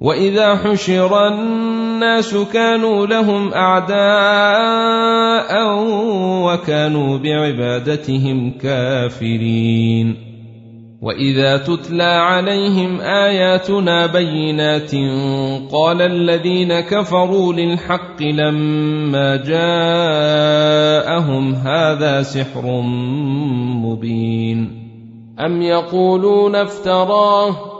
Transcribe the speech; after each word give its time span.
واذا 0.00 0.56
حشر 0.56 1.28
الناس 1.28 2.36
كانوا 2.52 3.06
لهم 3.06 3.52
اعداء 3.52 3.90
وكانوا 6.44 7.18
بعبادتهم 7.18 8.50
كافرين 8.58 10.16
واذا 11.02 11.56
تتلى 11.56 12.02
عليهم 12.02 13.00
اياتنا 13.00 14.06
بينات 14.06 14.94
قال 15.72 16.02
الذين 16.02 16.80
كفروا 16.80 17.52
للحق 17.52 18.22
لما 18.22 19.36
جاءهم 19.36 20.74
هذا 21.54 22.22
سحر 22.22 22.80
مبين 23.84 24.80
ام 25.40 25.62
يقولون 25.62 26.56
افتراه 26.56 27.79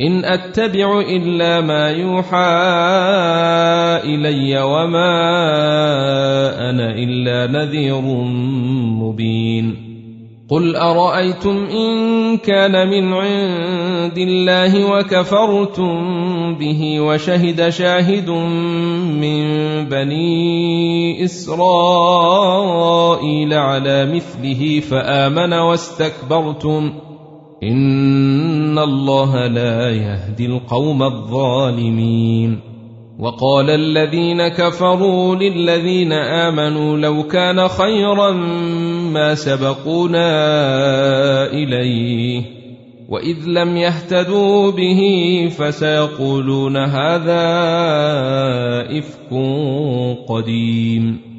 إن 0.00 0.24
أتبع 0.24 1.00
إلا 1.00 1.60
ما 1.60 1.90
يوحى 1.90 2.50
إلي 4.04 4.62
وما 4.62 5.10
أنا 6.70 6.94
إلا 6.94 7.46
نذير 7.46 8.00
مبين. 9.02 9.90
قل 10.50 10.76
أرأيتم 10.76 11.66
إن 11.70 12.36
كان 12.36 12.88
من 12.88 13.12
عند 13.12 14.18
الله 14.18 14.90
وكفرتم 14.90 15.94
به 16.54 17.00
وشهد 17.00 17.68
شاهد 17.68 18.30
من 19.20 19.44
بني 19.88 21.24
إسرائيل 21.24 22.74
على 23.54 24.06
مثله 24.14 24.80
فآمن 24.80 25.52
واستكبرتم 25.52 26.92
إن 27.62 28.78
الله 28.78 29.46
لا 29.46 29.90
يهدي 29.90 30.46
القوم 30.46 31.02
الظالمين. 31.02 32.60
وقال 33.20 33.70
الذين 33.70 34.48
كفروا 34.48 35.36
للذين 35.36 36.12
آمنوا 36.12 36.98
لو 36.98 37.22
كان 37.22 37.68
خيرا 37.68 38.32
ما 39.12 39.34
سبقونا 39.34 40.30
إليه 41.52 42.42
وإذ 43.08 43.36
لم 43.46 43.76
يهتدوا 43.76 44.70
به 44.70 45.02
فسيقولون 45.58 46.76
هذا 46.76 47.44
إفك 48.98 49.30
قديم. 50.28 51.29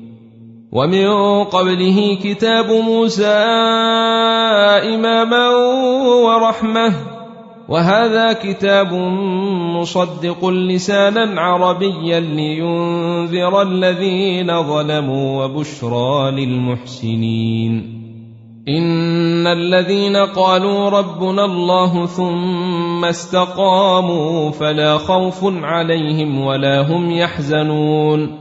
ومن 0.71 1.43
قبله 1.43 2.17
كتاب 2.23 2.71
موسى 2.71 3.27
إماما 4.95 5.49
ورحمة. 6.25 6.93
وهذا 7.69 8.33
كتاب 8.33 8.93
مصدق 9.79 10.45
لسانا 10.45 11.41
عربيا 11.41 12.19
لينذر 12.19 13.61
الذين 13.61 14.63
ظلموا 14.63 15.45
وبشرى 15.45 16.31
للمحسنين. 16.31 18.01
إن 18.67 19.47
الذين 19.47 20.15
قالوا 20.15 20.89
ربنا 20.89 21.45
الله 21.45 22.05
ثم 22.05 23.05
استقاموا 23.05 24.51
فلا 24.51 24.97
خوف 24.97 25.39
عليهم 25.43 26.41
ولا 26.41 26.81
هم 26.81 27.11
يحزنون. 27.11 28.40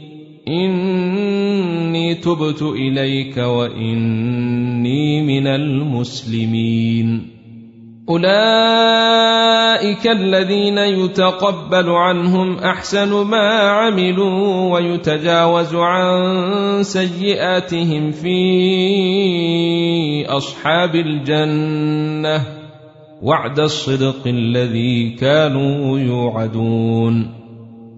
إني 0.51 2.15
تبت 2.15 2.61
إليك 2.61 3.37
وإني 3.37 5.21
من 5.21 5.47
المسلمين. 5.47 7.31
أولئك 8.09 10.07
الذين 10.07 10.77
يتقبل 10.77 11.89
عنهم 11.89 12.57
أحسن 12.57 13.25
ما 13.25 13.59
عملوا 13.59 14.73
ويتجاوز 14.73 15.75
عن 15.75 16.83
سيئاتهم 16.83 18.11
في 18.11 18.39
أصحاب 20.27 20.95
الجنة 20.95 22.41
وعد 23.21 23.59
الصدق 23.59 24.27
الذي 24.27 25.09
كانوا 25.09 25.99
يوعدون. 25.99 27.40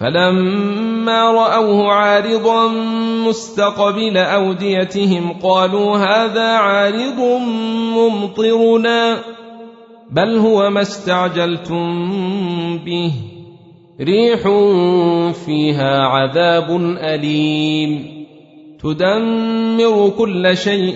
فلما 0.00 1.30
رأوه 1.32 1.92
عارضا 1.92 2.68
مستقبل 3.28 4.16
أوديتهم 4.16 5.32
قالوا 5.42 5.96
هذا 5.96 6.48
عارض 6.48 7.20
ممطرنا 7.96 9.18
بل 10.10 10.36
هو 10.36 10.70
ما 10.70 10.80
استعجلتم 10.80 11.88
به 12.78 13.12
ريح 14.00 14.40
فيها 15.46 16.02
عذاب 16.02 16.76
أليم 17.00 18.18
تدمر 18.82 20.12
كل 20.18 20.56
شيء 20.56 20.94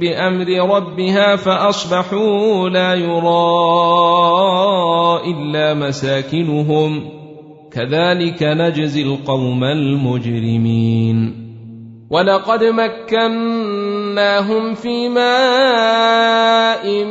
بأمر 0.00 0.76
ربها 0.76 1.36
فأصبحوا 1.36 2.68
لا 2.68 2.94
يرى 2.94 3.52
إلا 5.26 5.74
مساكنهم 5.74 7.21
كذلك 7.74 8.42
نجزي 8.42 9.02
القوم 9.02 9.64
المجرمين. 9.64 11.42
ولقد 12.10 12.64
مكناهم 12.64 14.74
في 14.74 15.08
ماء 15.08 17.06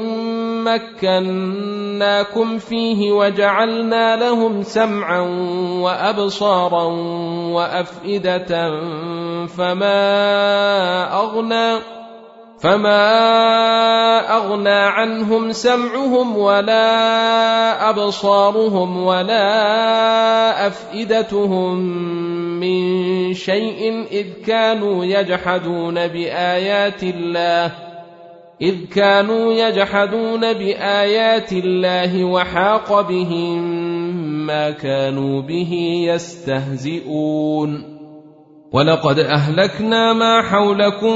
مكناكم 0.66 2.58
فيه 2.58 3.12
وجعلنا 3.12 4.16
لهم 4.16 4.62
سمعا 4.62 5.22
وأبصارا 5.82 6.84
وأفئدة 7.54 8.72
فما 9.48 9.94
أغنى 11.14 11.80
فما 12.62 13.91
أغنى 14.52 14.70
عنهم 14.70 15.52
سمعهم 15.52 16.38
ولا 16.38 17.90
أبصارهم 17.90 19.04
ولا 19.04 20.68
أفئدتهم 20.68 21.78
من 22.60 23.34
شيء 23.34 24.06
إذ 24.12 24.26
كانوا 24.48 25.06
يجحدون 25.06 26.08
بآيات 26.08 27.04
الله 27.04 27.72
إذ 28.62 28.76
كانوا 28.96 29.54
يجحدون 29.54 30.54
بآيات 30.54 31.52
الله 31.52 32.24
وحاق 32.24 33.02
بهم 33.02 33.62
ما 34.48 34.72
كانوا 34.72 35.42
به 35.42 36.04
يستهزئون. 36.08 37.92
ولقد 38.74 39.20
أهلكنا 39.20 40.14
ما 40.14 40.42
حولكم 40.42 41.16